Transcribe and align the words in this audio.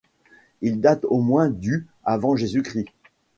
Il 0.61 0.81
date 0.81 1.05
au 1.05 1.19
moins 1.21 1.51
du 1.51 1.85
avant 2.05 2.35
Jesus-Christ. 2.35 2.87